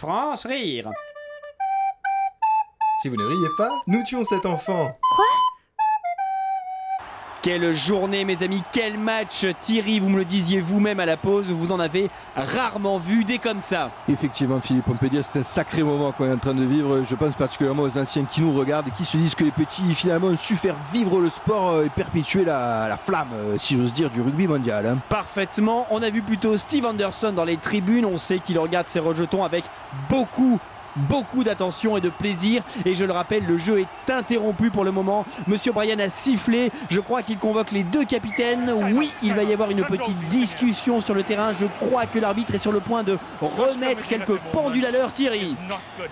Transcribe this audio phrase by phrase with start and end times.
[0.00, 0.90] France rire.
[3.02, 4.98] Si vous ne riez pas, nous tuons cet enfant.
[7.42, 11.50] Quelle journée mes amis, quel match Thierry, vous me le disiez vous-même à la pause,
[11.50, 13.90] vous en avez rarement vu des comme ça.
[14.10, 17.02] Effectivement Philippe, on peut dire c'est un sacré moment qu'on est en train de vivre.
[17.08, 19.94] Je pense particulièrement aux anciens qui nous regardent et qui se disent que les petits
[19.94, 24.10] finalement ont su faire vivre le sport et perpétuer la, la flamme, si j'ose dire,
[24.10, 24.84] du rugby mondial.
[24.86, 24.98] hein.
[25.08, 29.00] Parfaitement, on a vu plutôt Steve Anderson dans les tribunes, on sait qu'il regarde ses
[29.00, 29.64] rejetons avec
[30.10, 30.58] beaucoup
[30.96, 34.90] beaucoup d'attention et de plaisir et je le rappelle le jeu est interrompu pour le
[34.92, 39.42] moment Monsieur Bryan a sifflé je crois qu'il convoque les deux capitaines oui il va
[39.42, 42.80] y avoir une petite discussion sur le terrain je crois que l'arbitre est sur le
[42.80, 45.56] point de remettre quelques pendules à l'heure Thierry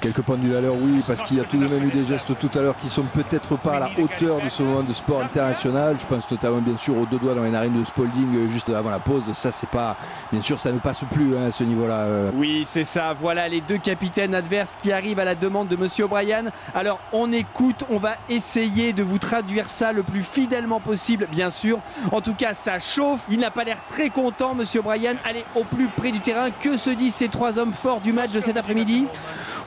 [0.01, 2.39] Quelques pendules à l'heure, oui, parce qu'il y a tout de même eu des gestes
[2.39, 5.23] tout à l'heure qui sont peut-être pas à la hauteur de ce moment de sport
[5.23, 5.97] international.
[5.99, 8.69] Je pense notamment bien sûr aux deux doigts dans les narines de Spalding euh, juste
[8.69, 9.23] avant la pause.
[9.33, 9.97] Ça, c'est pas,
[10.31, 12.05] bien sûr, ça ne passe plus hein, à ce niveau-là.
[12.05, 12.31] euh.
[12.35, 13.15] Oui, c'est ça.
[13.19, 16.45] Voilà les deux capitaines adverses qui arrivent à la demande de Monsieur O'Brien.
[16.75, 21.51] Alors, on écoute, on va essayer de vous traduire ça le plus fidèlement possible, bien
[21.51, 21.81] sûr.
[22.13, 23.25] En tout cas, ça chauffe.
[23.31, 25.15] Il n'a pas l'air très content, Monsieur O'Brien.
[25.25, 26.51] Allez au plus près du terrain.
[26.51, 29.07] Que se disent ces trois hommes forts du match de cet après-midi?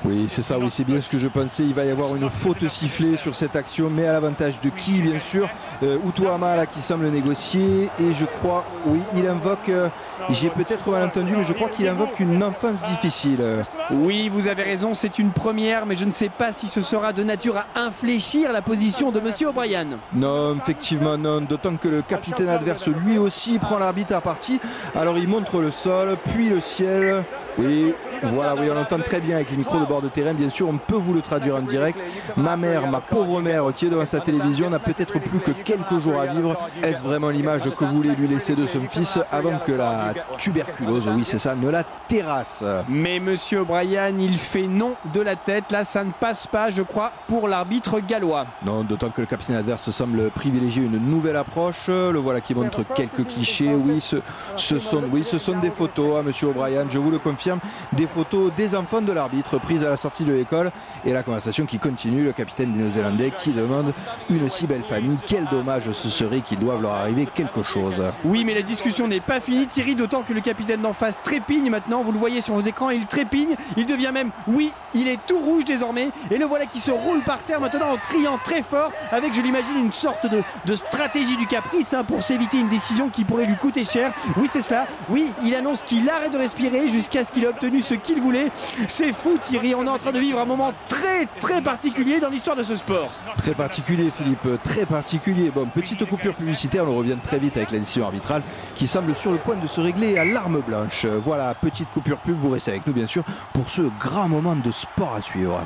[0.04, 1.64] Oui, c'est ça, oui, c'est bien ce que je pensais.
[1.64, 5.00] Il va y avoir une faute sifflée sur cette action, mais à l'avantage de qui,
[5.00, 5.48] bien sûr?
[5.84, 7.90] Euh, Utoama, là, qui semble négocier.
[8.00, 9.90] Et je crois, oui, il invoque, euh,
[10.32, 13.44] j'ai peut-être mal entendu, mais je crois qu'il invoque une enfance difficile.
[13.92, 17.14] Oui, vous avez raison, c'est une première, mais je ne sais pas si ce sera
[17.14, 19.86] de nature à infléchir la position de Monsieur O'Brien.
[20.14, 21.42] Non, effectivement, non.
[21.42, 24.60] D'autant que le capitaine adverse, lui aussi, prend l'arbitre à partie.
[24.96, 27.24] Alors il montre le sol, puis le ciel.
[27.58, 27.94] Oui,
[28.24, 30.34] voilà, oui, on entend très bien avec les micros de bord de terrain.
[30.34, 32.00] Bien sûr, on peut vous le traduire en direct.
[32.38, 36.00] Ma mère, ma pauvre mère, qui est devant sa télévision, n'a peut-être plus que quelques
[36.00, 36.58] jours à vivre.
[36.84, 41.08] Est-ce vraiment l'image que vous voulez lui laisser de son fils avant que la tuberculose,
[41.16, 42.64] oui, c'est ça, ne la terrasse?
[42.88, 45.72] Mais Monsieur O'Brien, il fait non de la tête.
[45.72, 48.46] Là, ça ne passe pas, je crois, pour l'arbitre gallois.
[48.66, 51.88] Non, d'autant que le capitaine adverse semble privilégier une nouvelle approche.
[51.88, 53.74] Le voilà qui montre quelques clichés.
[53.74, 54.18] Oui, ce,
[54.58, 57.60] ce sont, oui, ce sont des photos, hein, Monsieur O'Brien, je vous le confirme,
[57.94, 60.72] des photos des enfants de l'arbitre prises à la sortie de l'école.
[61.06, 63.94] Et la conversation qui continue, le capitaine néo-zélandais qui demande
[64.30, 68.04] une si belle famille, quel dommage ce serait qu'il doive leur arriver quelque chose.
[68.26, 71.70] Oui, mais la discussion n'est pas finie, Thierry, d'autant que le capitaine d'en face trépigne
[71.70, 72.04] maintenant.
[72.04, 73.56] Vous le voyez sur vos écrans, il trépigne.
[73.78, 76.10] Il devient même, oui, il est tout rouge désormais.
[76.30, 79.42] Et le voilà qui se roule par terre maintenant en criant très fort, avec, je
[79.42, 83.46] l'imagine, une sorte de, de stratégie du caprice hein, pour s'éviter une décision qui pourrait
[83.46, 84.14] lui coûter cher.
[84.38, 84.88] Oui, c'est cela.
[85.10, 88.52] Oui, il annonce qu'il arrête de respirer jusqu'à ce qu'il ait obtenu ce qu'il voulait.
[88.88, 89.76] C'est fou, Thierry.
[89.76, 92.76] On est en train de vivre un moment très, très particulier dans l'histoire de ce
[92.76, 93.08] sport.
[93.38, 95.52] Très particulier, Philippe, très particulier.
[95.54, 98.42] Bon, petite coupure publicitaire, on revient très vite avec la décision arbitrale
[98.76, 101.06] qui semble sur le point de se régler à l'arme blanche.
[101.06, 103.24] Voilà, petite coupure pub, vous restez avec nous bien sûr
[103.54, 105.66] pour ce grand moment de sport à suivre.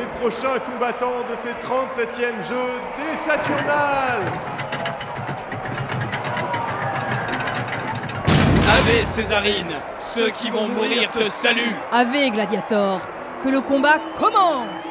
[0.00, 4.32] Les prochains combattants de ces 37e Jeux des Saturnales.
[8.78, 11.76] Ave Césarine, ceux qui vont mourir te saluent.
[11.92, 13.00] Ave Gladiator,
[13.42, 14.84] que le combat commence.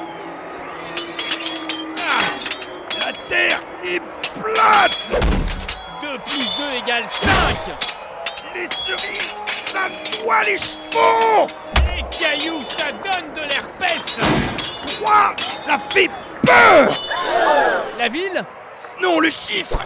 [2.99, 4.01] La terre est
[4.39, 5.11] plate.
[6.01, 7.29] 2 plus 2 égale 5
[8.53, 9.87] Les cerises, ça
[10.23, 11.47] noie les chevaux.
[11.95, 14.58] Les cailloux, ça donne de l'herpès
[14.99, 16.09] 3, ça fait
[16.45, 16.89] peur.
[17.97, 18.43] La ville
[19.01, 19.77] Non, le chiffre.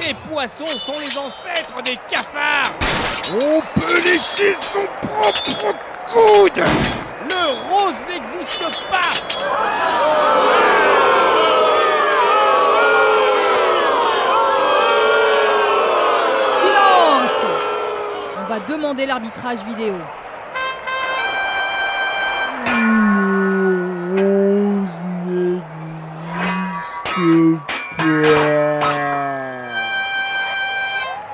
[0.00, 2.72] Les poissons sont les ancêtres des cafards.
[3.34, 5.74] On peut lécher son propre
[6.12, 6.64] coude.
[7.28, 8.60] Le rose n'existe
[8.92, 10.16] pas.
[16.60, 17.46] Silence.
[18.38, 19.96] On va demander l'arbitrage vidéo.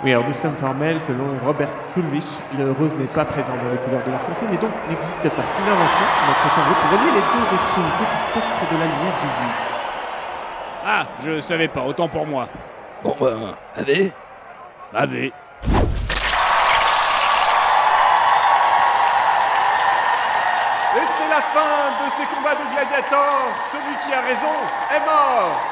[0.05, 2.25] Oui, alors nous sommes formels, selon Robert Kulwich,
[2.59, 5.43] le rose n'est pas présent dans les couleurs de l'arc-en-ciel et donc n'existe pas.
[5.47, 9.17] C'est une invention notre cerveau pour relier les deux extrémités du spectre de la lumière
[9.23, 9.56] visible.
[10.85, 12.49] Ah, je savais pas, autant pour moi.
[13.05, 14.12] Bon, ben, allez.
[14.93, 15.15] Ave.
[15.15, 15.33] Et
[20.97, 23.55] c'est la fin de ces combats de gladiateurs.
[23.71, 24.56] Celui qui a raison
[24.91, 25.72] est mort.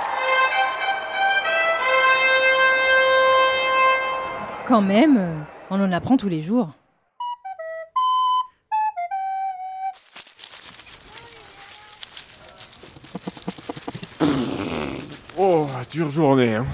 [4.70, 5.40] Quand même, euh,
[5.70, 6.70] on en apprend tous les jours.
[15.36, 16.64] Oh, dure journée, hein.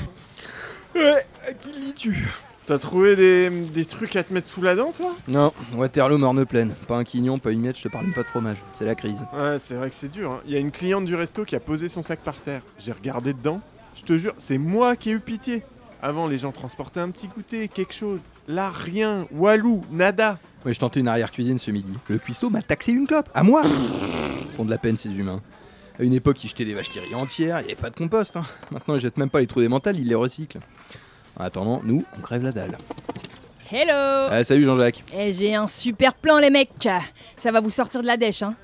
[0.94, 2.28] Ouais, à qui lis-tu?
[2.66, 5.14] T'as trouvé des, des trucs à te mettre sous la dent, toi?
[5.26, 6.74] Non, Waterloo morne pleine.
[6.86, 8.62] Pas un quignon, pas une miette, je te parle même pas de fromage.
[8.74, 9.24] C'est la crise.
[9.32, 10.32] Ouais, c'est vrai que c'est dur.
[10.32, 10.40] hein.
[10.44, 12.60] Il y a une cliente du resto qui a posé son sac par terre.
[12.78, 13.62] J'ai regardé dedans.
[13.94, 15.62] Je te jure, c'est moi qui ai eu pitié.
[16.06, 18.20] Avant, les gens transportaient un petit goûter, quelque chose.
[18.46, 19.26] Là, rien.
[19.32, 20.38] Walou, nada.
[20.64, 21.92] Ouais, je tentais une arrière-cuisine ce midi.
[22.08, 23.28] Le cuistot m'a taxé une clope.
[23.34, 25.42] À moi Ils font de la peine, ces humains.
[25.98, 28.36] À une époque, ils jetaient des vaches qui entières, il n'y avait pas de compost.
[28.36, 28.44] hein.
[28.70, 30.60] Maintenant, ils jettent même pas les trous des mentales, ils les recyclent.
[31.40, 32.78] En attendant, nous, on crève la dalle.
[33.72, 35.02] Hello Ah, salut Jean-Jacques.
[35.12, 36.88] Eh, J'ai un super plan, les mecs.
[37.36, 38.54] Ça va vous sortir de la dèche, hein.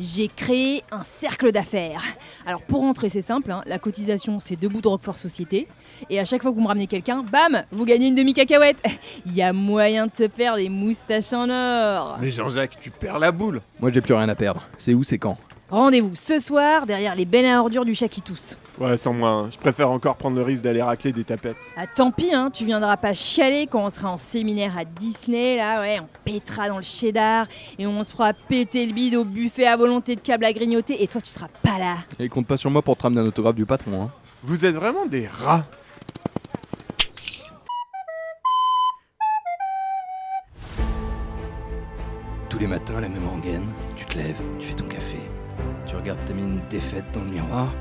[0.00, 2.02] J'ai créé un cercle d'affaires.
[2.46, 3.60] Alors pour rentrer, c'est simple, hein.
[3.66, 5.68] la cotisation c'est deux bouts de Roquefort Société.
[6.08, 8.82] Et à chaque fois que vous me ramenez quelqu'un, bam, vous gagnez une demi-cacahuète.
[9.26, 12.16] Il y a moyen de se faire des moustaches en or.
[12.18, 13.60] Mais Jean-Jacques, tu perds la boule.
[13.78, 14.66] Moi, j'ai plus rien à perdre.
[14.78, 15.36] C'est où, c'est quand?
[15.70, 18.56] Rendez-vous ce soir derrière les bennes à ordures du Chakitous.
[18.80, 19.48] Ouais, sans moi, hein.
[19.52, 21.58] je préfère encore prendre le risque d'aller racler des tapettes.
[21.76, 25.56] Ah tant pis, hein, tu viendras pas chialer quand on sera en séminaire à Disney,
[25.56, 27.46] là, ouais, on pétera dans le cheddar
[27.78, 31.04] et on se fera péter le bide au buffet à volonté de câble à grignoter
[31.04, 31.98] et toi tu seras pas là.
[32.18, 34.02] Et compte pas sur moi pour te ramener un autographe du patron.
[34.02, 34.10] Hein.
[34.42, 35.66] Vous êtes vraiment des rats.
[42.48, 43.68] Tous les matins, la même rengaine.
[43.94, 45.18] Tu te lèves, tu fais ton café.
[45.86, 47.72] Tu regardes ta mine défaite dans le miroir.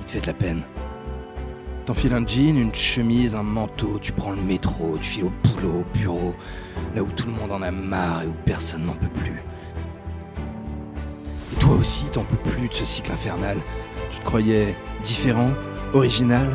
[0.00, 0.62] Il te fait de la peine.
[1.86, 3.98] T'enfiles un jean, une chemise, un manteau.
[3.98, 6.34] Tu prends le métro, tu files au boulot, au bureau.
[6.94, 9.42] Là où tout le monde en a marre et où personne n'en peut plus.
[11.52, 13.56] Et toi aussi, t'en peux plus de ce cycle infernal.
[14.10, 15.50] Tu te croyais différent,
[15.94, 16.46] original.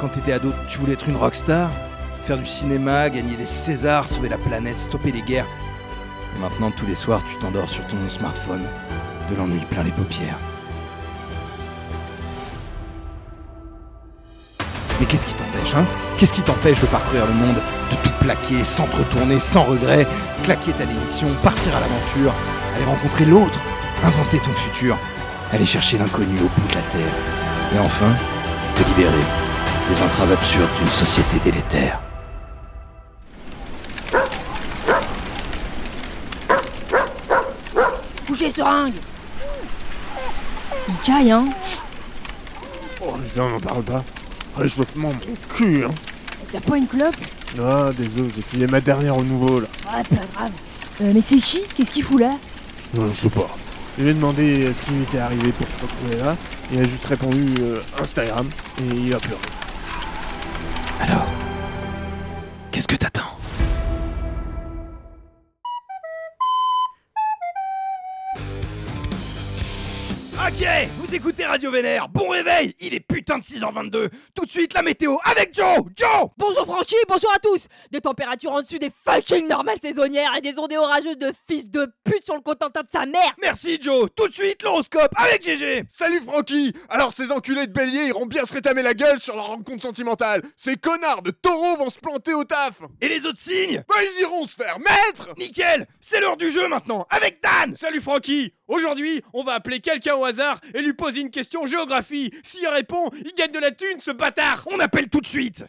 [0.00, 1.70] Quand t'étais ado, tu voulais être une rockstar,
[2.22, 5.46] faire du cinéma, gagner des Césars, sauver la planète, stopper les guerres.
[6.36, 8.62] Et maintenant, tous les soirs, tu t'endors sur ton smartphone,
[9.30, 10.38] de l'ennui plein les paupières.
[15.00, 15.84] Mais qu'est-ce qui t'empêche, hein?
[16.16, 20.06] Qu'est-ce qui t'empêche de parcourir le monde, de tout plaquer, sans retourner, sans regret,
[20.44, 22.32] claquer ta démission, partir à l'aventure,
[22.76, 23.58] aller rencontrer l'autre,
[24.04, 24.96] inventer ton futur,
[25.52, 27.14] aller chercher l'inconnu au bout de la terre,
[27.74, 28.12] et enfin,
[28.76, 29.24] te libérer
[29.90, 32.00] des entraves absurdes d'une société délétère.
[38.52, 38.94] Couchez seringue
[40.88, 41.48] Il caille, hein
[43.00, 44.04] Oh putain, m'en parle pas.
[44.56, 45.90] Réchauffement, mon cul, hein.
[46.52, 47.16] T'as pas une clope?
[47.58, 49.66] Ah, désolé, j'ai filé ma dernière au nouveau, là.
[49.86, 50.52] Ouais, pas grave.
[51.00, 51.62] Euh, mais c'est qui?
[51.74, 52.32] Qu'est-ce qu'il fout là?
[52.94, 53.48] Non, je sais pas.
[53.96, 56.36] Je lui ai demandé euh, ce qui lui était arrivé pour se retrouver là.
[56.72, 58.48] Il a juste répondu euh, Instagram
[58.82, 59.40] et il a pleuré.
[61.00, 61.26] Alors,
[62.70, 63.36] qu'est-ce que t'attends?
[70.62, 71.01] DJ!
[71.12, 74.80] Vous écoutez Radio Vénère, bon réveil, il est putain de 6h22, tout de suite la
[74.80, 75.84] météo avec Joe.
[75.94, 77.66] Joe Bonjour Francky, bonjour à tous.
[77.90, 81.86] Des températures en dessus des fucking normales saisonnières et des ondées orageuses de fils de
[82.02, 83.34] pute sur le Cotentin de sa mère.
[83.42, 86.72] Merci Joe, tout de suite l'horoscope avec GG Salut Francky.
[86.88, 90.40] Alors ces enculés de bélier iront bien se rétamer la gueule sur leur rencontre sentimentale.
[90.56, 92.80] Ces connards de taureaux vont se planter au taf.
[93.02, 95.34] Et les autres signes Bah ils iront se faire mettre.
[95.36, 97.76] Nickel, c'est l'heure du jeu maintenant, avec Dan.
[97.76, 98.54] Salut Francky.
[98.72, 102.32] Aujourd'hui, on va appeler quelqu'un au hasard et lui poser une question géographie.
[102.44, 104.62] S'il répond, il gagne de la thune, ce bâtard.
[104.66, 105.64] On appelle tout de suite.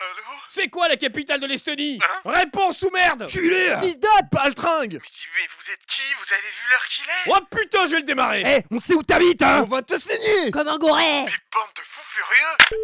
[0.00, 5.46] Allô C'est quoi la capitale de l'Estonie Réponse ou merde Culé Fils de Baltringue Mais
[5.48, 6.14] vous êtes qui?
[6.16, 7.34] Vous avez vu l'heure qu'il est?
[7.34, 8.42] Oh putain, je vais le démarrer.
[8.46, 10.52] Eh, on sait où t'habites hein On va te saigner.
[10.52, 12.78] Comme un goret Mais bande de fous furieux.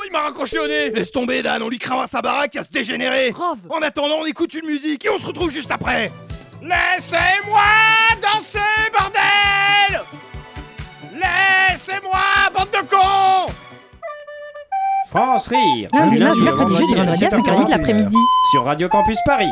[0.00, 0.90] Oh, il m'a raccroché au nez.
[0.90, 3.30] Laisse tomber Dan, on lui cravera sa baraque à se dégénérer.
[3.30, 3.58] Grave.
[3.70, 6.10] En attendant, on écoute une musique et on se retrouve juste après.
[6.60, 7.62] Laissez-moi
[8.20, 8.58] danser,
[8.92, 9.39] bordel
[11.90, 12.18] Laissez-moi,
[12.54, 13.52] bande de cons
[15.10, 18.16] France Rire Lundi, du mardi, mercredi, jeudi, vendredi à 5h30 de l'après-midi.
[18.52, 19.50] sur Radio Campus Paris.